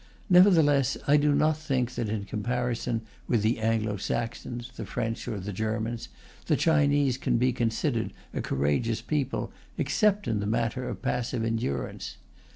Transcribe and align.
Nevertheless, 0.31 0.97
I 1.05 1.15
do 1.15 1.31
not 1.35 1.57
think 1.57 1.93
that, 1.93 2.09
in 2.09 2.25
comparison 2.25 3.01
with 3.27 3.43
the 3.43 3.59
Anglo 3.59 3.97
Saxons, 3.97 4.71
the 4.75 4.83
French, 4.87 5.27
or 5.27 5.39
the 5.39 5.53
Germans, 5.53 6.09
the 6.47 6.55
Chinese 6.55 7.19
can 7.19 7.37
be 7.37 7.53
considered 7.53 8.11
a 8.33 8.41
courageous 8.41 9.03
people, 9.03 9.51
except 9.77 10.27
in 10.27 10.39
the 10.39 10.47
matter 10.47 10.89
of 10.89 11.03
passive 11.03 11.45
endurance. 11.45 12.17